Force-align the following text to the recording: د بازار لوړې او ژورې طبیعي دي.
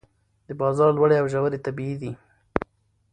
د 0.47 0.49
بازار 0.61 0.89
لوړې 0.97 1.15
او 1.21 1.27
ژورې 1.33 1.59
طبیعي 1.65 1.95
دي. 2.01 2.11